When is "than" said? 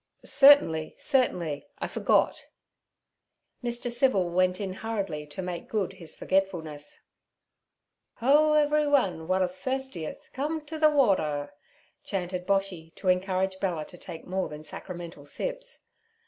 14.49-14.63